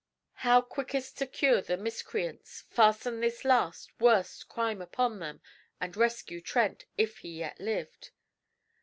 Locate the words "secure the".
1.19-1.77